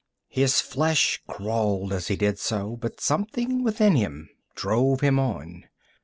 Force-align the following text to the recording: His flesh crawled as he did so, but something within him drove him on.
His 0.29 0.61
flesh 0.61 1.21
crawled 1.27 1.93
as 1.93 2.07
he 2.07 2.15
did 2.15 2.39
so, 2.39 2.75
but 2.75 2.99
something 2.99 3.63
within 3.63 3.95
him 3.95 4.29
drove 4.55 5.01
him 5.01 5.19
on. 5.19 5.65